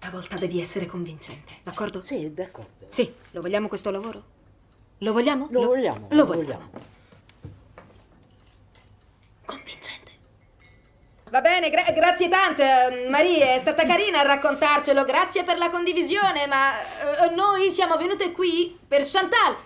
Stavolta 0.00 0.36
devi 0.36 0.60
essere 0.60 0.86
convincente, 0.86 1.54
d'accordo? 1.64 2.02
Sì, 2.04 2.32
d'accordo. 2.32 2.86
Sì, 2.88 3.12
lo 3.32 3.40
vogliamo 3.40 3.66
questo 3.66 3.90
lavoro? 3.90 4.22
Lo 4.98 5.12
vogliamo? 5.12 5.48
Lo 5.50 5.66
vogliamo, 5.66 6.06
Lo 6.10 6.16
lo 6.18 6.24
vogliamo. 6.26 6.44
vogliamo. 6.70 6.70
Convincente. 9.44 10.10
Va 11.30 11.40
bene, 11.40 11.68
gra- 11.68 11.90
grazie 11.90 12.28
tante. 12.28 12.62
eh, 13.04 13.08
Maria 13.08 13.54
è 13.54 13.58
stata 13.58 13.84
carina 13.84 14.20
a 14.20 14.22
raccontarcelo. 14.22 15.02
Grazie 15.02 15.42
per 15.42 15.58
la 15.58 15.68
condivisione, 15.68 16.46
ma 16.46 16.78
eh, 16.80 17.30
noi 17.34 17.68
siamo 17.72 17.96
venute 17.96 18.30
qui 18.30 18.78
per 18.86 19.02
Chantal. 19.04 19.56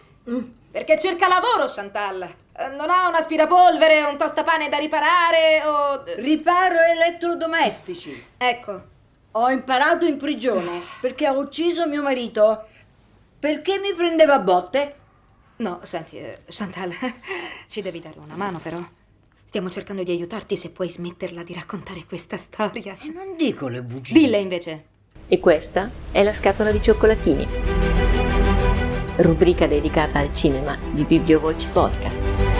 Perché 0.71 0.99
cerca 0.99 1.29
lavoro, 1.29 1.67
Chantal. 1.67 2.23
Eh, 2.57 2.69
Non 2.69 2.89
ha 2.89 3.07
un 3.07 3.15
aspirapolvere, 3.17 4.03
un 4.05 4.17
tostapane 4.17 4.71
da 4.71 4.79
riparare 4.79 5.63
o... 5.67 6.03
Riparo 6.17 6.79
elettrodomestici. 6.81 8.29
Ecco. 8.39 8.89
Ho 9.33 9.49
imparato 9.49 10.05
in 10.05 10.19
prigione 10.19 10.81
perché 11.01 11.29
ho 11.29 11.39
ucciso 11.39 11.87
mio 11.87 12.03
marito. 12.03 12.67
Perché 13.39 13.79
mi 13.79 13.93
prendeva 13.95 14.35
a 14.35 14.39
botte? 14.39 14.97
No, 15.57 15.81
senti, 15.83 16.17
eh, 16.19 16.41
Chantal, 16.47 16.93
ci 17.67 17.83
devi 17.83 18.01
dare 18.01 18.19
una 18.19 18.37
mano 18.37 18.59
però. 18.59 18.79
Stiamo 19.45 19.69
cercando 19.69 20.03
di 20.03 20.11
aiutarti 20.11 20.57
se 20.57 20.71
puoi 20.71 20.89
smetterla 20.89 21.43
di 21.43 21.53
raccontare 21.53 22.05
questa 22.07 22.37
storia. 22.37 22.97
E 23.01 23.09
non 23.09 23.37
dico 23.37 23.69
le 23.69 23.83
bugie. 23.83 24.15
Dille 24.15 24.39
invece. 24.39 24.87
E 25.29 25.41
questa 25.41 25.91
è 26.11 26.23
la 26.23 26.33
scatola 26.33 26.71
di 26.71 26.83
cioccolatini, 26.83 27.47
rubrica 29.17 29.67
dedicata 29.67 30.19
al 30.19 30.35
cinema 30.35 30.77
di 30.93 31.05
Bibliovoci 31.05 31.69
Podcast. 31.69 32.52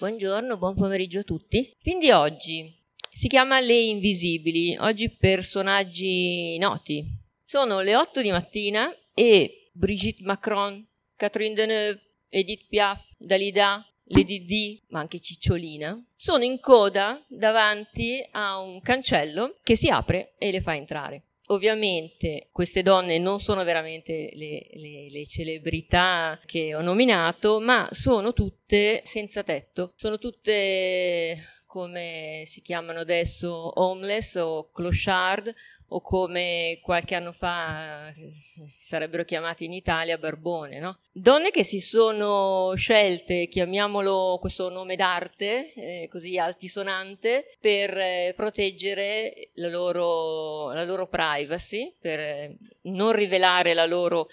Buongiorno, 0.00 0.56
buon 0.56 0.76
pomeriggio 0.76 1.18
a 1.18 1.24
tutti. 1.24 1.58
Il 1.58 1.76
film 1.82 2.00
di 2.00 2.10
oggi 2.10 2.74
si 3.12 3.28
chiama 3.28 3.60
Le 3.60 3.78
Invisibili, 3.78 4.74
oggi 4.78 5.10
personaggi 5.10 6.56
noti. 6.56 7.04
Sono 7.44 7.82
le 7.82 7.94
8 7.94 8.22
di 8.22 8.30
mattina 8.30 8.90
e 9.12 9.68
Brigitte 9.72 10.22
Macron, 10.24 10.82
Catherine 11.16 11.54
Deneuve, 11.54 12.00
Edith 12.30 12.64
Piaf, 12.70 13.14
Dalida, 13.18 13.86
Lady 14.04 14.42
Di, 14.46 14.82
ma 14.88 15.00
anche 15.00 15.20
Cicciolina, 15.20 16.02
sono 16.16 16.44
in 16.44 16.60
coda 16.60 17.22
davanti 17.28 18.26
a 18.30 18.58
un 18.58 18.80
cancello 18.80 19.58
che 19.62 19.76
si 19.76 19.90
apre 19.90 20.32
e 20.38 20.50
le 20.50 20.62
fa 20.62 20.74
entrare. 20.76 21.24
Ovviamente 21.50 22.48
queste 22.52 22.82
donne 22.82 23.18
non 23.18 23.40
sono 23.40 23.64
veramente 23.64 24.30
le, 24.34 24.68
le- 24.74 25.10
le 25.10 25.26
celebrità 25.26 26.40
che 26.46 26.76
ho 26.76 26.80
nominato, 26.80 27.58
ma 27.58 27.88
sono 27.90 28.32
tutte 28.32 29.02
senza 29.04 29.42
tetto, 29.42 29.92
sono 29.96 30.18
tutte 30.18 31.36
come 31.70 32.42
si 32.46 32.62
chiamano 32.62 32.98
adesso 32.98 33.80
homeless 33.80 34.34
o 34.34 34.68
clochard 34.72 35.54
o 35.92 36.00
come 36.00 36.80
qualche 36.82 37.14
anno 37.14 37.30
fa 37.30 38.08
eh, 38.08 38.32
sarebbero 38.76 39.24
chiamati 39.24 39.66
in 39.66 39.72
Italia 39.72 40.18
barbone, 40.18 40.80
no? 40.80 40.98
Donne 41.12 41.52
che 41.52 41.62
si 41.62 41.78
sono 41.78 42.72
scelte, 42.74 43.46
chiamiamolo 43.46 44.38
questo 44.40 44.68
nome 44.68 44.96
d'arte, 44.96 45.72
eh, 45.74 46.08
così 46.10 46.38
altisonante, 46.38 47.56
per 47.60 47.96
eh, 47.96 48.32
proteggere 48.34 49.50
la 49.54 49.68
loro, 49.68 50.72
la 50.72 50.84
loro 50.84 51.06
privacy, 51.06 51.94
per 52.00 52.18
eh, 52.18 52.56
non 52.82 53.12
rivelare 53.12 53.74
la 53.74 53.86
loro 53.86 54.26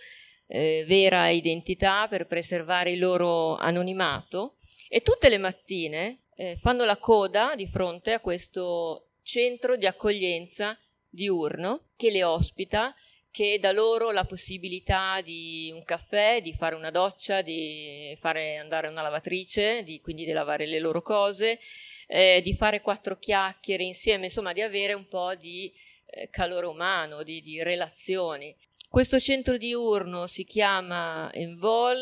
vera 0.49 1.27
identità, 1.27 2.08
per 2.08 2.25
preservare 2.25 2.91
il 2.91 2.99
loro 2.99 3.58
anonimato. 3.58 4.55
E 4.88 5.02
tutte 5.02 5.27
le 5.27 5.38
mattine 5.38 6.27
eh, 6.38 6.55
fanno 6.55 6.85
la 6.85 6.97
coda 6.97 7.55
di 7.55 7.67
fronte 7.67 8.13
a 8.13 8.19
questo 8.19 9.09
centro 9.23 9.75
di 9.75 9.85
accoglienza 9.85 10.77
diurno 11.09 11.89
che 11.98 12.11
le 12.11 12.23
ospita, 12.23 12.95
che 13.31 13.59
dà 13.59 13.71
loro 13.71 14.11
la 14.11 14.23
possibilità 14.23 15.20
di 15.21 15.71
un 15.73 15.83
caffè, 15.83 16.42
di 16.42 16.53
fare 16.53 16.76
una 16.76 16.92
doccia, 16.92 17.42
di 17.42 18.15
fare 18.17 18.58
andare 18.58 18.87
una 18.87 19.02
lavatrice, 19.02 19.83
di, 19.83 19.99
quindi 19.99 20.26
di 20.26 20.31
lavare 20.31 20.65
le 20.65 20.80
loro 20.80 21.02
cose, 21.02 21.59
eh, 22.08 22.42
di 22.43 22.53
fare 22.53 22.81
quattro 22.81 23.17
chiacchiere 23.17 23.83
insieme, 23.83 24.26
insomma 24.26 24.53
di 24.53 24.61
avere 24.61 24.93
un 24.93 25.08
po' 25.08 25.36
di 25.36 25.71
eh, 26.05 26.30
calore 26.30 26.67
umano, 26.67 27.23
di, 27.23 27.42
di 27.42 27.61
relazioni. 27.61 28.55
Questo 28.89 29.20
centro 29.20 29.58
diurno 29.58 30.27
si 30.27 30.45
chiama 30.45 31.30
Envol, 31.33 32.02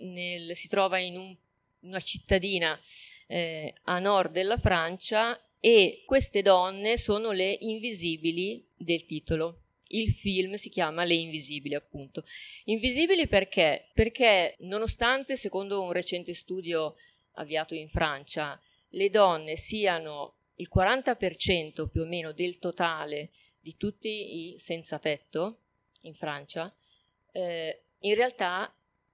nel- 0.00 0.56
si 0.56 0.68
trova 0.68 0.98
in 0.98 1.16
un- 1.16 1.36
una 1.86 2.00
cittadina 2.00 2.78
eh, 3.28 3.74
a 3.84 3.98
nord 3.98 4.32
della 4.32 4.58
Francia 4.58 5.40
e 5.60 6.02
queste 6.04 6.42
donne 6.42 6.98
sono 6.98 7.32
le 7.32 7.56
invisibili 7.60 8.64
del 8.76 9.04
titolo. 9.06 9.62
Il 9.88 10.10
film 10.10 10.54
si 10.54 10.68
chiama 10.68 11.04
Le 11.04 11.14
Invisibili, 11.14 11.74
appunto. 11.74 12.24
Invisibili 12.64 13.28
perché? 13.28 13.88
Perché 13.94 14.56
nonostante, 14.60 15.36
secondo 15.36 15.80
un 15.82 15.92
recente 15.92 16.34
studio 16.34 16.96
avviato 17.34 17.74
in 17.74 17.88
Francia, 17.88 18.60
le 18.90 19.10
donne 19.10 19.56
siano 19.56 20.34
il 20.56 20.68
40% 20.74 21.88
più 21.88 22.02
o 22.02 22.06
meno 22.06 22.32
del 22.32 22.58
totale 22.58 23.30
di 23.60 23.76
tutti 23.76 24.54
i 24.54 24.58
senza 24.58 24.98
tetto 24.98 25.60
in 26.02 26.14
Francia, 26.14 26.74
eh, 27.32 27.82
in 28.00 28.14
realtà 28.14 28.72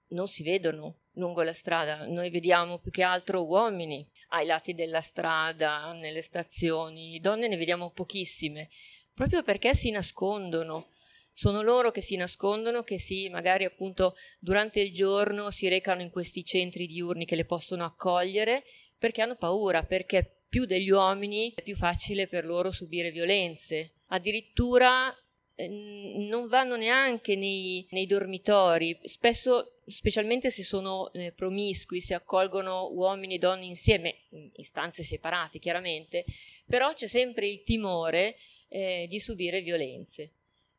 non 0.09 0.29
si 0.29 0.43
vedono 0.43 1.02
lungo 1.15 1.43
la 1.43 1.53
strada, 1.53 2.07
noi 2.07 2.31
vediamo 2.31 2.79
più 2.79 2.91
che 2.91 3.03
altro 3.03 3.45
uomini 3.45 4.07
ai 4.29 4.47
lati 4.47 4.75
della 4.75 5.01
strada, 5.01 5.93
nelle 5.93 6.23
stazioni, 6.23 7.21
donne 7.21 7.49
ne 7.49 7.57
vediamo 7.57 7.91
pochissime, 7.91 8.69
proprio 9.15 9.43
perché 9.43 9.75
si 9.75 9.91
nascondono. 9.91 10.89
Sono 11.35 11.63
loro 11.63 11.91
che 11.91 12.03
si 12.03 12.17
nascondono, 12.17 12.83
che 12.83 12.99
si 12.99 13.29
magari 13.31 13.65
appunto 13.65 14.15
durante 14.39 14.81
il 14.81 14.93
giorno 14.93 15.51
si 15.51 15.69
recano 15.69 16.03
in 16.03 16.11
questi 16.11 16.45
centri 16.45 16.87
diurni 16.87 17.25
che 17.25 17.37
le 17.37 17.47
possono 17.47 17.85
accogliere 17.85 18.65
perché 18.99 19.23
hanno 19.23 19.35
paura, 19.35 19.83
perché 19.83 20.43
più 20.49 20.67
degli 20.67 20.91
uomini 20.91 21.53
è 21.55 21.63
più 21.63 21.75
facile 21.75 22.29
per 22.29 22.45
loro 22.45 22.71
subire 22.71 23.11
violenze. 23.11 23.95
Addirittura 24.09 25.13
non 25.57 26.47
vanno 26.49 26.77
neanche 26.77 27.37
nei, 27.37 27.87
nei 27.91 28.07
dormitori, 28.07 28.99
spesso, 29.05 29.81
specialmente 29.87 30.51
se 30.51 30.65
sono 30.65 31.13
eh, 31.13 31.33
promiscui, 31.33 32.01
si 32.01 32.15
accolgono 32.15 32.91
uomini 32.93 33.35
e 33.35 33.39
donne 33.39 33.67
insieme, 33.67 34.23
in 34.31 34.65
stanze 34.65 35.03
separate 35.03 35.59
chiaramente, 35.59 36.25
però 36.67 36.93
c'è 36.93 37.07
sempre 37.07 37.49
il 37.49 37.63
timore 37.63 38.37
eh, 38.69 39.07
di 39.09 39.21
subire 39.21 39.61
violenze. 39.61 40.33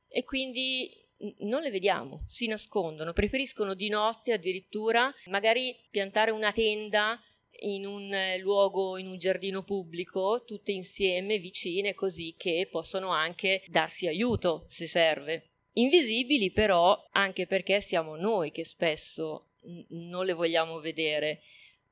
E 0.08 0.24
quindi 0.24 1.02
non 1.40 1.62
le 1.62 1.70
vediamo, 1.70 2.26
si 2.28 2.48
nascondono, 2.48 3.14
preferiscono 3.14 3.74
di 3.74 3.90
notte 3.90 4.34
addirittura 4.34 5.14
magari 5.28 5.76
piantare 5.90 6.32
una 6.32 6.52
tenda 6.52 7.20
in 7.64 7.86
un 7.86 8.14
eh, 8.14 8.38
luogo, 8.38 8.98
in 8.98 9.08
un 9.08 9.18
giardino 9.18 9.64
pubblico, 9.64 10.44
tutte 10.46 10.72
insieme, 10.72 11.38
vicine, 11.40 11.94
così 11.94 12.36
che 12.38 12.68
possono 12.72 13.12
anche 13.12 13.64
darsi 13.68 14.08
aiuto 14.08 14.66
se 14.70 14.88
serve. 14.88 15.50
Invisibili 15.74 16.52
però 16.52 17.08
anche 17.12 17.48
perché 17.48 17.82
siamo 17.82 18.16
noi 18.16 18.52
che 18.52 18.66
spesso 18.66 19.50
non 19.90 20.26
le 20.26 20.34
vogliamo 20.34 20.80
vedere, 20.80 21.42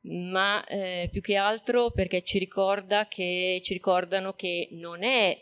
ma 0.02 0.64
eh, 0.66 1.09
più 1.12 1.22
che 1.22 1.36
altro 1.36 1.92
perché 1.92 2.22
ci 2.22 2.38
ricorda 2.38 3.08
che 3.08 3.59
ci 3.64 3.74
ricordano 3.74 4.34
che 4.34 4.68
non 4.72 5.03
è 5.03 5.40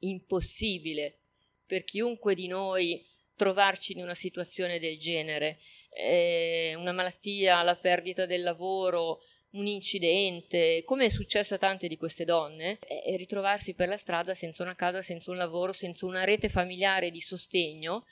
impossibile 0.00 1.18
per 1.66 1.84
chiunque 1.84 2.34
di 2.34 2.46
noi 2.46 3.07
trovarci 3.38 3.92
in 3.92 4.02
una 4.02 4.14
situazione 4.14 4.78
del 4.78 4.98
genere, 4.98 5.58
Eh, 6.00 6.74
una 6.76 6.92
malattia, 6.92 7.62
la 7.62 7.74
perdita 7.74 8.24
del 8.24 8.42
lavoro, 8.42 9.20
un 9.52 9.66
incidente, 9.66 10.82
come 10.84 11.06
è 11.06 11.08
successo 11.08 11.54
a 11.54 11.58
tante 11.58 11.88
di 11.88 11.96
queste 11.96 12.24
donne, 12.24 12.78
e 12.80 13.16
ritrovarsi 13.16 13.74
per 13.74 13.88
la 13.88 13.96
strada 13.96 14.34
senza 14.34 14.62
una 14.62 14.76
casa, 14.76 15.02
senza 15.02 15.30
un 15.30 15.38
lavoro, 15.38 15.72
senza 15.72 16.06
una 16.06 16.24
rete 16.24 16.48
familiare 16.48 17.10
di 17.10 17.20
sostegno 17.20 18.04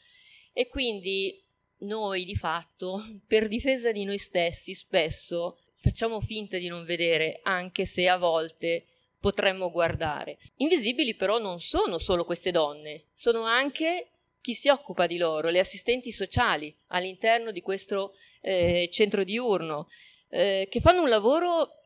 e 0.52 0.66
quindi 0.68 1.40
noi 1.80 2.24
di 2.24 2.34
fatto, 2.34 3.00
per 3.26 3.48
difesa 3.48 3.92
di 3.92 4.04
noi 4.04 4.18
stessi, 4.18 4.74
spesso 4.74 5.58
facciamo 5.74 6.20
finta 6.20 6.56
di 6.58 6.68
non 6.68 6.84
vedere, 6.84 7.40
anche 7.42 7.84
se 7.84 8.08
a 8.08 8.16
volte 8.16 8.86
potremmo 9.20 9.70
guardare. 9.70 10.38
Invisibili 10.56 11.14
però 11.14 11.38
non 11.38 11.60
sono 11.60 11.98
solo 11.98 12.24
queste 12.24 12.50
donne, 12.50 13.04
sono 13.14 13.44
anche 13.44 14.12
chi 14.46 14.54
si 14.54 14.68
occupa 14.68 15.08
di 15.08 15.16
loro, 15.16 15.48
le 15.48 15.58
assistenti 15.58 16.12
sociali 16.12 16.72
all'interno 16.90 17.50
di 17.50 17.60
questo 17.62 18.14
eh, 18.42 18.88
centro 18.92 19.24
diurno, 19.24 19.88
eh, 20.28 20.68
che 20.70 20.80
fanno 20.80 21.02
un 21.02 21.08
lavoro 21.08 21.80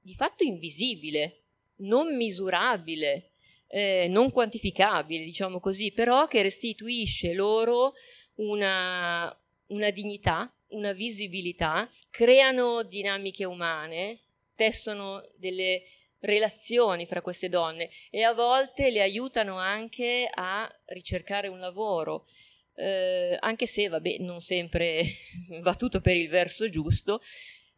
di 0.00 0.14
fatto 0.14 0.44
invisibile, 0.44 1.40
non 1.78 2.14
misurabile, 2.14 3.30
eh, 3.66 4.06
non 4.08 4.30
quantificabile, 4.30 5.24
diciamo 5.24 5.58
così, 5.58 5.90
però 5.90 6.28
che 6.28 6.40
restituisce 6.42 7.32
loro 7.32 7.94
una, 8.36 9.36
una 9.66 9.90
dignità, 9.90 10.54
una 10.68 10.92
visibilità, 10.92 11.90
creano 12.10 12.84
dinamiche 12.84 13.44
umane, 13.44 14.20
tessono 14.54 15.28
delle 15.34 15.82
relazioni 16.20 17.06
fra 17.06 17.22
queste 17.22 17.48
donne 17.48 17.90
e 18.10 18.22
a 18.22 18.32
volte 18.32 18.90
le 18.90 19.02
aiutano 19.02 19.58
anche 19.58 20.28
a 20.32 20.68
ricercare 20.86 21.48
un 21.48 21.58
lavoro. 21.58 22.26
Eh, 22.74 23.36
anche 23.40 23.66
se, 23.66 23.88
vabbè, 23.88 24.18
non 24.18 24.40
sempre 24.40 25.02
va 25.62 25.74
tutto 25.74 26.00
per 26.00 26.16
il 26.16 26.28
verso 26.28 26.68
giusto, 26.68 27.20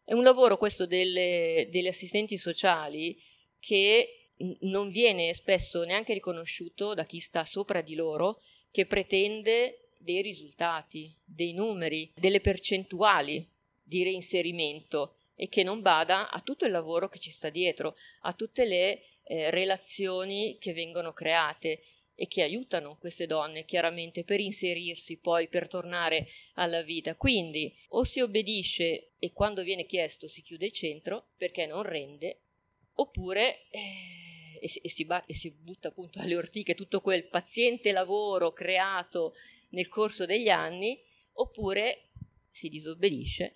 è 0.03 0.13
un 0.13 0.23
lavoro 0.23 0.57
questo 0.57 0.85
delle, 0.85 1.67
delle 1.71 1.89
assistenti 1.89 2.37
sociali 2.37 3.19
che 3.59 4.31
non 4.61 4.89
viene 4.89 5.33
spesso 5.33 5.83
neanche 5.83 6.13
riconosciuto 6.13 6.93
da 6.93 7.05
chi 7.05 7.19
sta 7.19 7.43
sopra 7.43 7.81
di 7.81 7.95
loro, 7.95 8.41
che 8.71 8.85
pretende 8.85 9.89
dei 9.99 10.21
risultati, 10.21 11.15
dei 11.23 11.53
numeri, 11.53 12.11
delle 12.15 12.41
percentuali 12.41 13.47
di 13.83 14.03
reinserimento 14.03 15.17
e 15.41 15.49
che 15.49 15.63
non 15.63 15.81
bada 15.81 16.29
a 16.29 16.39
tutto 16.39 16.65
il 16.65 16.71
lavoro 16.71 17.09
che 17.09 17.17
ci 17.17 17.31
sta 17.31 17.49
dietro, 17.49 17.95
a 18.21 18.33
tutte 18.33 18.63
le 18.63 19.01
eh, 19.23 19.49
relazioni 19.49 20.57
che 20.59 20.71
vengono 20.71 21.13
create 21.13 21.81
e 22.13 22.27
che 22.27 22.43
aiutano 22.43 22.95
queste 22.99 23.25
donne 23.25 23.65
chiaramente 23.65 24.23
per 24.23 24.39
inserirsi 24.39 25.17
poi 25.17 25.47
per 25.47 25.67
tornare 25.67 26.27
alla 26.53 26.83
vita. 26.83 27.15
Quindi 27.15 27.75
o 27.87 28.03
si 28.03 28.21
obbedisce 28.21 29.13
e 29.17 29.33
quando 29.33 29.63
viene 29.63 29.87
chiesto 29.87 30.27
si 30.27 30.43
chiude 30.43 30.65
il 30.67 30.73
centro 30.73 31.29
perché 31.35 31.65
non 31.65 31.81
rende, 31.81 32.41
oppure 32.93 33.67
eh, 33.71 34.59
e, 34.61 34.67
si, 34.67 34.77
e, 34.77 34.89
si 34.89 35.05
ba- 35.05 35.25
e 35.25 35.33
si 35.33 35.49
butta 35.49 35.87
appunto 35.87 36.19
alle 36.19 36.35
ortiche 36.35 36.75
tutto 36.75 37.01
quel 37.01 37.27
paziente 37.27 37.91
lavoro 37.91 38.53
creato 38.53 39.33
nel 39.69 39.87
corso 39.87 40.27
degli 40.27 40.49
anni, 40.49 41.01
oppure 41.33 42.09
si 42.51 42.69
disobbedisce 42.69 43.55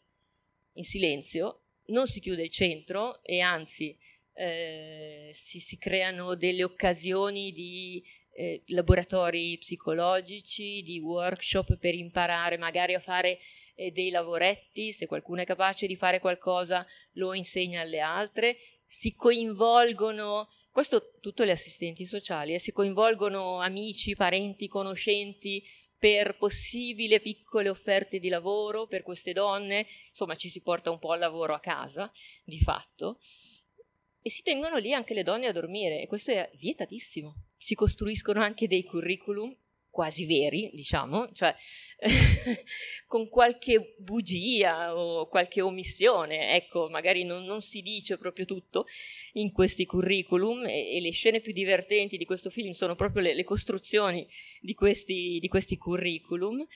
in 0.77 0.83
silenzio, 0.83 1.64
non 1.87 2.07
si 2.07 2.19
chiude 2.19 2.43
il 2.43 2.49
centro 2.49 3.21
e 3.23 3.41
anzi 3.41 3.97
eh, 4.33 5.29
si, 5.33 5.59
si, 5.59 5.77
creano 5.77 6.35
delle 6.35 6.63
occasioni 6.63 7.51
di 7.51 8.03
eh, 8.33 8.63
laboratori 8.67 9.57
psicologici, 9.57 10.81
di 10.81 10.99
workshop 10.99 11.77
per 11.77 11.95
imparare 11.95 12.57
magari 12.57 12.93
a 12.93 12.99
fare 12.99 13.39
eh, 13.75 13.91
dei 13.91 14.09
lavoretti, 14.09 14.91
se 14.91 15.05
qualcuno 15.05 15.41
è 15.41 15.45
capace 15.45 15.87
di 15.87 15.95
fare 15.95 16.19
qualcosa 16.19 16.85
lo 17.13 17.33
insegna 17.33 17.81
alle 17.81 17.99
altre, 17.99 18.57
si 18.85 19.15
coinvolgono 19.15 20.49
questo 20.69 21.13
tutte 21.21 21.45
le 21.45 21.53
assistenti 21.53 22.03
sociali, 22.03 22.53
eh, 22.53 22.59
si 22.59 22.73
coinvolgono 22.73 23.61
amici, 23.61 24.13
parenti, 24.13 24.67
conoscenti 24.67 25.63
per 26.05 26.37
possibili 26.37 27.19
piccole 27.19 27.67
offerte 27.67 28.19
di 28.19 28.29
lavoro 28.29 28.85
per 28.85 29.01
queste 29.01 29.33
donne, 29.33 29.87
insomma 30.09 30.35
ci 30.35 30.49
si 30.49 30.61
porta 30.61 30.91
un 30.91 30.99
po' 30.99 31.13
al 31.13 31.19
lavoro 31.19 31.55
a 31.55 31.59
casa, 31.59 32.11
di 32.43 32.59
fatto, 32.59 33.17
e 34.21 34.29
si 34.29 34.43
tengono 34.43 34.77
lì 34.77 34.93
anche 34.93 35.15
le 35.15 35.23
donne 35.23 35.47
a 35.47 35.51
dormire 35.51 36.03
e 36.03 36.05
questo 36.05 36.29
è 36.29 36.47
vietatissimo. 36.59 37.45
Si 37.57 37.73
costruiscono 37.73 38.39
anche 38.39 38.67
dei 38.67 38.83
curriculum 38.83 39.51
quasi 39.95 40.25
veri, 40.25 40.71
diciamo, 40.73 41.31
cioè 41.31 41.55
con 43.07 43.29
qualche 43.29 43.95
bugia 43.97 44.93
o 44.93 45.29
qualche 45.29 45.61
omissione, 45.61 46.53
ecco, 46.53 46.89
magari 46.89 47.23
non, 47.23 47.45
non 47.45 47.61
si 47.61 47.81
dice 47.81 48.17
proprio 48.17 48.43
tutto 48.43 48.87
in 49.33 49.53
questi 49.53 49.85
curriculum 49.85 50.65
e, 50.65 50.97
e, 50.97 50.99
le 50.99 51.11
scene 51.11 51.39
più 51.39 51.53
divertenti 51.53 52.17
di 52.17 52.25
questo 52.25 52.49
film 52.49 52.71
sono 52.71 52.95
proprio 52.95 53.21
le, 53.21 53.33
le 53.35 53.45
costruzioni 53.45 54.27
di 54.59 54.73
questi, 54.73 55.39
di 55.39 55.47
questi, 55.47 55.77
curriculum. 55.77 56.67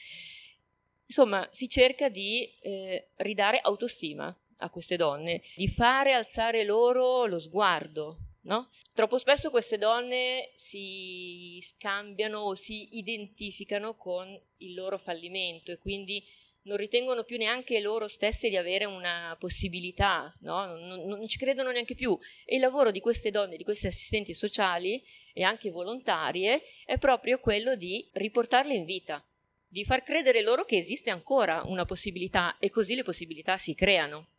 Insomma, 1.06 1.45
si 1.51 1.68
cerca 1.68 2.07
di 2.07 2.50
eh, 2.62 3.10
ridare 3.18 3.60
autostima 3.62 4.33
a 4.60 4.69
queste 4.69 4.95
donne, 4.95 5.42
di 5.57 5.68
fare 5.68 6.13
alzare 6.13 6.63
loro 6.63 7.25
lo 7.25 7.39
sguardo. 7.39 8.28
No? 8.49 8.67
Troppo 8.95 9.19
spesso 9.19 9.51
queste 9.51 9.77
donne 9.77 10.49
si 10.55 11.59
scambiano 11.61 12.39
o 12.39 12.55
si 12.55 12.97
identificano 12.97 13.93
con 13.93 14.27
il 14.57 14.73
loro 14.73 14.97
fallimento 14.97 15.71
e 15.71 15.77
quindi 15.77 16.25
non 16.63 16.75
ritengono 16.75 17.23
più 17.23 17.37
neanche 17.37 17.79
loro 17.79 18.07
stesse 18.07 18.49
di 18.49 18.57
avere 18.57 18.85
una 18.85 19.37
possibilità, 19.39 20.35
no? 20.39 20.65
non, 20.65 21.05
non, 21.05 21.27
ci 21.27 21.37
credono 21.37 21.69
neanche 21.69 21.93
più. 21.93 22.17
E 22.43 22.55
il 22.55 22.61
lavoro 22.61 22.89
di 22.89 22.99
queste 23.01 23.29
donne, 23.29 23.55
di 23.55 23.63
queste 23.63 23.87
assistenti 23.87 24.33
sociali 24.33 25.03
e 25.31 25.43
anche 25.43 25.69
volontarie, 25.69 26.63
è 26.85 26.97
proprio 26.97 27.37
quello 27.37 27.75
di 27.75 28.09
riportarle 28.13 28.73
in 28.73 28.85
vita, 28.85 29.23
di 29.67 29.85
far 29.85 30.01
credere 30.01 30.41
loro 30.41 30.65
che 30.65 30.77
esiste 30.77 31.11
ancora 31.11 31.61
una 31.65 31.85
possibilità 31.85 32.57
e 32.57 32.71
così 32.71 32.95
le 32.95 33.03
possibilità 33.03 33.57
si 33.57 33.75
creano 33.75 34.29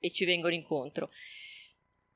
e 0.00 0.10
ci 0.10 0.24
vengono 0.24 0.54
incontro. 0.54 1.12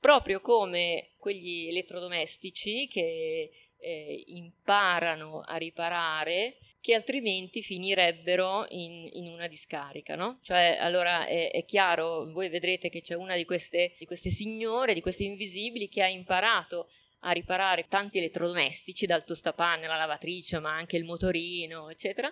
Proprio 0.04 0.42
come 0.42 1.12
quegli 1.16 1.66
elettrodomestici 1.66 2.86
che 2.88 3.50
eh, 3.78 4.24
imparano 4.26 5.40
a 5.40 5.56
riparare 5.56 6.58
che 6.82 6.92
altrimenti 6.92 7.62
finirebbero 7.62 8.66
in, 8.68 9.08
in 9.14 9.28
una 9.28 9.46
discarica, 9.46 10.14
no? 10.14 10.40
Cioè, 10.42 10.76
allora 10.78 11.26
è, 11.26 11.50
è, 11.50 11.64
chiaro, 11.64 12.30
voi 12.30 12.50
vedrete 12.50 12.90
che 12.90 13.00
c'è 13.00 13.14
una 13.14 13.34
di 13.34 13.46
queste, 13.46 13.94
di 13.98 14.04
queste 14.04 14.28
signore, 14.28 14.92
di 14.92 15.00
queste 15.00 15.24
invisibili, 15.24 15.88
che 15.88 16.02
ha 16.02 16.08
imparato 16.08 16.90
a 17.20 17.30
riparare 17.30 17.86
tanti 17.88 18.18
elettrodomestici, 18.18 19.06
dal 19.06 19.24
tostapanne 19.24 19.86
alla 19.86 19.96
lavatrice, 19.96 20.58
ma 20.58 20.74
anche 20.74 20.98
il 20.98 21.04
motorino, 21.04 21.88
eccetera, 21.88 22.30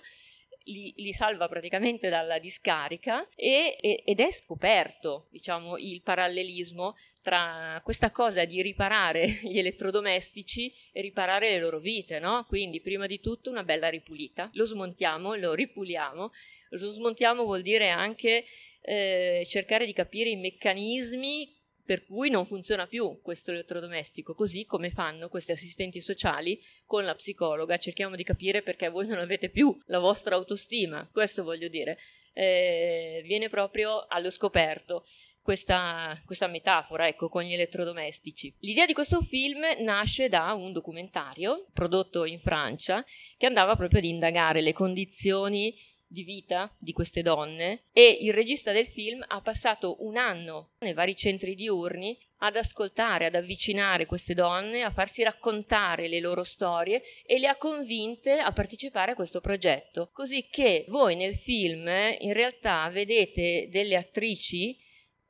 li, 0.65 0.93
li 0.97 1.13
salva 1.13 1.49
praticamente 1.49 2.09
dalla 2.09 2.39
discarica 2.39 3.29
e, 3.35 3.77
e, 3.81 4.03
ed 4.05 4.21
è 4.21 4.31
scoperto, 4.33 5.29
diciamo, 5.31 5.77
il 5.79 6.03
parallelismo 6.03 6.97
tra 7.23 7.81
questa 7.85 8.11
cosa 8.11 8.45
di 8.45 8.61
riparare 8.63 9.27
gli 9.43 9.59
elettrodomestici 9.59 10.73
e 10.93 11.01
riparare 11.01 11.51
le 11.51 11.61
loro 11.61 11.79
vite, 11.79 12.19
no? 12.19 12.45
Quindi 12.49 12.81
prima 12.81 13.07
di 13.07 13.21
tutto 13.21 13.51
una 13.51 13.63
bella 13.63 13.89
ripulita, 13.89 14.51
lo 14.55 14.65
smontiamo, 14.65 15.35
lo 15.35 15.55
ripuliamo, 15.55 16.31
lo 16.71 16.91
smontiamo 16.91 17.45
vuol 17.45 17.63
dire 17.63 17.91
anche 17.91 18.45
eh, 18.81 19.43
cercare 19.45 19.87
di 19.87 19.93
capire 19.93 20.31
i 20.31 20.37
meccanismi 20.37 21.61
per 21.85 22.05
cui 22.05 22.31
non 22.31 22.47
funziona 22.47 22.87
più 22.87 23.21
questo 23.23 23.51
elettrodomestico, 23.51 24.35
così 24.35 24.65
come 24.65 24.91
fanno 24.91 25.29
questi 25.29 25.53
assistenti 25.53 26.01
sociali 26.01 26.61
con 26.87 27.05
la 27.05 27.15
psicologa. 27.15 27.77
Cerchiamo 27.77 28.17
di 28.17 28.23
capire 28.23 28.63
perché 28.63 28.89
voi 28.89 29.07
non 29.07 29.19
avete 29.19 29.51
più 29.51 29.77
la 29.87 29.99
vostra 29.99 30.37
autostima, 30.37 31.09
questo 31.13 31.43
voglio 31.43 31.69
dire. 31.69 31.99
Eh, 32.33 33.23
viene 33.25 33.49
proprio 33.49 34.07
allo 34.09 34.31
scoperto. 34.31 35.05
Questa, 35.43 36.17
questa, 36.25 36.47
metafora, 36.47 37.09
ecco, 37.09 37.29
con 37.29 37.43
gli 37.43 37.53
elettrodomestici. 37.53 38.55
L'idea 38.61 38.87
di 38.87 38.93
questo 38.93 39.21
film 39.23 39.61
nasce 39.81 40.29
da 40.29 40.53
un 40.53 40.71
documentario 40.71 41.67
prodotto 41.73 42.25
in 42.25 42.39
Francia 42.39 43.05
che 43.37 43.47
andava 43.47 43.75
proprio 43.75 43.99
ad 43.99 44.05
indagare 44.05 44.61
le 44.61 44.73
condizioni 44.73 45.75
di 46.13 46.23
vita 46.23 46.73
di 46.79 46.93
queste 46.93 47.23
donne 47.23 47.85
e 47.93 48.19
il 48.21 48.33
regista 48.33 48.71
del 48.71 48.87
film 48.87 49.25
ha 49.27 49.41
passato 49.41 49.97
un 50.01 50.17
anno 50.17 50.73
nei 50.81 50.93
vari 50.93 51.17
centri 51.17 51.55
diurni 51.55 52.17
ad 52.39 52.57
ascoltare, 52.57 53.27
ad 53.27 53.35
avvicinare 53.35 54.07
queste 54.07 54.35
donne, 54.35 54.83
a 54.83 54.91
farsi 54.91 55.23
raccontare 55.23 56.09
le 56.09 56.21
loro 56.21 56.43
storie 56.45 57.03
e 57.25 57.39
le 57.39 57.47
ha 57.47 57.57
convinte 57.57 58.39
a 58.39 58.53
partecipare 58.53 59.13
a 59.13 59.15
questo 59.15 59.41
progetto. 59.41 60.11
Così 60.13 60.49
che 60.51 60.85
voi 60.89 61.17
nel 61.17 61.37
film 61.37 61.87
in 62.19 62.33
realtà 62.33 62.89
vedete 62.91 63.69
delle 63.71 63.97
attrici 63.97 64.77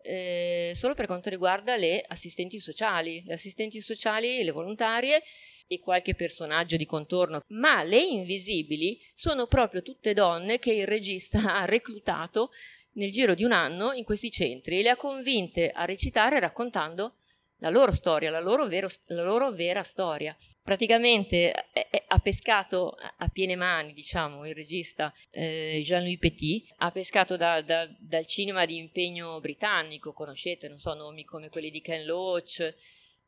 eh, 0.03 0.73
solo 0.75 0.95
per 0.95 1.07
quanto 1.07 1.31
riguarda 1.31 1.77
le 1.77 2.05
assistenti 2.07 2.59
sociali, 2.59 3.23
le 3.25 3.35
assistenti 3.35 3.81
sociali, 3.81 4.43
le 4.43 4.51
volontarie 4.51 5.23
e 5.67 5.81
qualche 5.81 6.15
personaggio 6.15 6.77
di 6.77 6.87
contorno, 6.87 7.41
ma 7.49 7.83
le 7.83 8.03
invisibili 8.03 9.01
sono 9.15 9.47
proprio 9.47 9.83
tutte 9.83 10.13
donne 10.13 10.59
che 10.59 10.73
il 10.73 10.87
regista 10.87 11.39
ha 11.61 11.65
reclutato 11.65 12.51
nel 12.95 13.11
giro 13.11 13.35
di 13.35 13.45
un 13.45 13.53
anno 13.53 13.93
in 13.93 14.05
questi 14.05 14.31
centri 14.31 14.79
e 14.79 14.83
le 14.83 14.91
ha 14.91 14.97
convinte 14.97 15.71
a 15.71 15.85
recitare 15.85 16.39
raccontando 16.41 17.17
la 17.63 17.71
loro 17.71 17.93
storia, 17.93 18.31
la 18.31 18.41
loro, 18.41 18.67
vero, 18.67 18.89
la 19.07 19.23
loro 19.23 19.53
vera 19.53 19.85
storia. 19.85 20.37
Praticamente 20.63 21.53
eh, 21.73 21.87
eh, 21.91 22.05
ha 22.09 22.19
pescato 22.19 22.97
a 23.17 23.29
piene 23.29 23.55
mani, 23.55 23.93
diciamo, 23.93 24.47
il 24.47 24.55
regista 24.55 25.15
eh, 25.31 25.81
Jean-Louis 25.83 26.19
Petit, 26.19 26.73
ha 26.79 26.91
pescato 26.91 27.37
da, 27.37 27.63
da, 27.63 27.89
dal 27.99 28.27
cinema 28.27 28.67
di 28.67 28.77
impegno 28.77 29.41
britannico, 29.41 30.13
conoscete, 30.13 30.69
non 30.69 30.79
so, 30.79 30.95
nomi 30.95 31.25
come 31.25 31.49
quelli 31.49 31.71
di 31.71 31.81
Ken 31.81 32.05
Loach 32.05 32.75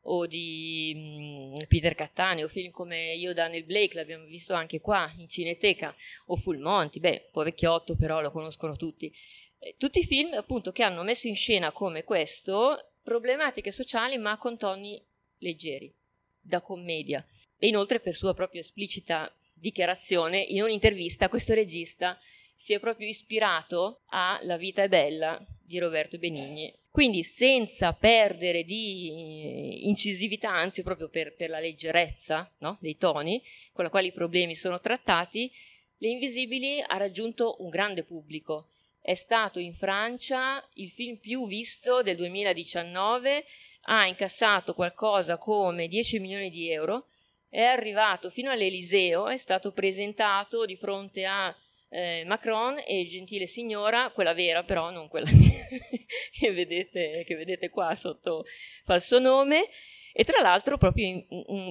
o 0.06 0.26
di 0.26 0.92
mm, 0.96 1.54
Peter 1.68 1.94
Cattaneo, 1.94 2.48
film 2.48 2.72
come 2.72 3.14
Io 3.14 3.32
Daniel 3.32 3.64
Blake, 3.64 3.94
l'abbiamo 3.94 4.24
visto 4.24 4.52
anche 4.52 4.80
qua 4.80 5.10
in 5.16 5.28
Cineteca, 5.28 5.94
o 6.26 6.36
Full 6.36 6.58
Monty, 6.58 6.98
beh, 6.98 7.22
un 7.26 7.30
po' 7.30 7.44
vecchiotto, 7.44 7.94
però 7.96 8.20
lo 8.20 8.32
conoscono 8.32 8.74
tutti. 8.74 9.12
Eh, 9.60 9.76
tutti 9.78 10.04
film 10.04 10.34
appunto 10.34 10.72
che 10.72 10.82
hanno 10.82 11.04
messo 11.04 11.28
in 11.28 11.36
scena 11.36 11.70
come 11.70 12.02
questo 12.02 12.93
problematiche 13.04 13.70
sociali 13.70 14.18
ma 14.18 14.36
con 14.38 14.56
toni 14.56 15.00
leggeri, 15.38 15.92
da 16.40 16.60
commedia. 16.60 17.24
E 17.58 17.68
inoltre 17.68 18.00
per 18.00 18.16
sua 18.16 18.34
propria 18.34 18.62
esplicita 18.62 19.32
dichiarazione 19.52 20.40
in 20.40 20.62
un'intervista 20.62 21.28
questo 21.28 21.54
regista 21.54 22.18
si 22.56 22.72
è 22.72 22.80
proprio 22.80 23.06
ispirato 23.06 24.00
a 24.06 24.40
La 24.42 24.56
vita 24.56 24.82
è 24.82 24.88
bella 24.88 25.44
di 25.62 25.78
Roberto 25.78 26.18
Benigni. 26.18 26.72
Quindi 26.90 27.24
senza 27.24 27.92
perdere 27.92 28.62
di 28.62 29.88
incisività, 29.88 30.50
anzi 30.50 30.82
proprio 30.82 31.08
per, 31.08 31.34
per 31.34 31.50
la 31.50 31.58
leggerezza 31.58 32.50
no? 32.58 32.78
dei 32.80 32.96
toni 32.96 33.42
con 33.72 33.84
la 33.84 33.90
quale 33.90 34.06
i 34.06 34.12
problemi 34.12 34.54
sono 34.54 34.80
trattati, 34.80 35.50
Le 35.98 36.08
Invisibili 36.08 36.80
ha 36.80 36.96
raggiunto 36.96 37.56
un 37.60 37.68
grande 37.68 38.04
pubblico. 38.04 38.68
È 39.06 39.12
stato 39.12 39.58
in 39.58 39.74
Francia 39.74 40.66
il 40.76 40.88
film 40.88 41.18
più 41.18 41.46
visto 41.46 42.00
del 42.00 42.16
2019, 42.16 43.44
ha 43.82 44.06
incassato 44.06 44.72
qualcosa 44.72 45.36
come 45.36 45.88
10 45.88 46.20
milioni 46.20 46.48
di 46.48 46.70
euro, 46.70 47.08
è 47.50 47.60
arrivato 47.60 48.30
fino 48.30 48.50
all'Eliseo, 48.50 49.28
è 49.28 49.36
stato 49.36 49.72
presentato 49.72 50.64
di 50.64 50.74
fronte 50.74 51.26
a 51.26 51.54
eh, 51.90 52.24
Macron 52.24 52.82
e 52.82 53.04
Gentile 53.04 53.46
Signora, 53.46 54.08
quella 54.08 54.32
vera 54.32 54.62
però, 54.62 54.88
non 54.88 55.08
quella 55.08 55.28
che, 56.32 56.52
vedete, 56.52 57.24
che 57.26 57.34
vedete 57.34 57.68
qua 57.68 57.94
sotto 57.94 58.46
falso 58.86 59.18
nome, 59.18 59.68
e 60.14 60.24
tra 60.24 60.40
l'altro 60.40 60.78
proprio 60.78 61.08
in, 61.08 61.22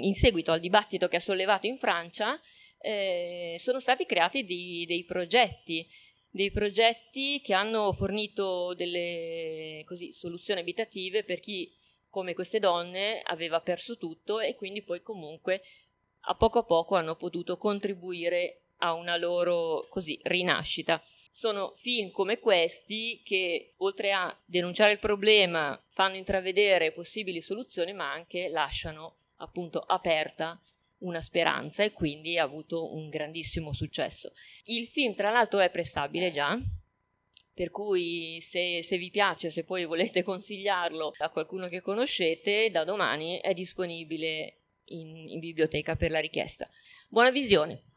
in 0.03 0.13
seguito 0.13 0.51
al 0.51 0.59
dibattito 0.59 1.07
che 1.07 1.15
ha 1.15 1.19
sollevato 1.19 1.65
in 1.65 1.79
Francia 1.79 2.39
eh, 2.77 3.55
sono 3.57 3.79
stati 3.79 4.05
creati 4.05 4.45
dei, 4.45 4.85
dei, 4.85 5.03
progetti, 5.03 5.87
dei 6.33 6.49
progetti 6.49 7.41
che 7.41 7.53
hanno 7.53 7.91
fornito 7.93 8.73
delle 8.73 9.83
così, 9.85 10.11
soluzioni 10.11 10.61
abitative 10.61 11.23
per 11.23 11.39
chi 11.39 11.71
come 12.09 12.33
queste 12.33 12.57
donne 12.57 13.21
aveva 13.21 13.61
perso 13.61 13.97
tutto 13.97 14.39
e 14.39 14.55
quindi 14.55 14.81
poi 14.81 15.03
comunque 15.03 15.61
a 16.21 16.33
poco 16.33 16.57
a 16.57 16.63
poco 16.63 16.95
hanno 16.95 17.15
potuto 17.15 17.57
contribuire 17.57 18.61
a 18.77 18.93
una 18.93 19.15
loro 19.15 19.85
così 19.89 20.19
rinascita. 20.23 20.99
Sono 21.31 21.73
film 21.75 22.09
come 22.09 22.39
questi 22.39 23.21
che 23.23 23.73
oltre 23.77 24.11
a 24.11 24.35
denunciare 24.45 24.93
il 24.93 24.99
problema 24.99 25.79
fanno 25.87 26.15
intravedere 26.15 26.93
possibili 26.93 27.41
soluzioni 27.41 27.93
ma 27.93 28.11
anche 28.11 28.49
lasciano 28.49 29.17
appunto 29.35 29.79
aperta 29.79 30.59
una 31.03 31.22
speranza 31.22 31.83
e 31.83 31.91
quindi 31.91 32.38
ha 32.38 32.43
avuto 32.43 32.93
un 32.93 33.10
grandissimo 33.10 33.74
successo. 33.74 34.33
Il 34.65 34.88
film 34.88 35.13
tra 35.13 35.31
l'altro 35.31 35.60
è 35.60 35.69
prestabile 35.69 36.29
già, 36.29 36.60
per 37.53 37.69
cui 37.69 38.39
se, 38.41 38.81
se, 38.81 38.98
vi 38.98 39.12
piace, 39.12 39.51
se 39.51 39.63
poi 39.63 39.86
volete 39.86 40.24
consigliarlo 40.24 41.13
a 41.19 41.29
qualcuno 41.29 41.67
che 41.67 41.81
conoscete, 41.81 42.69
da 42.72 42.83
domani 42.83 43.39
è 43.39 43.53
disponibile 43.53 44.57
in, 44.86 45.29
in 45.29 45.39
biblioteca 45.39 45.95
per 45.95 46.12
la 46.12 46.19
richiesta. 46.19 46.67
Buona 47.07 47.31
visione! 47.31 47.92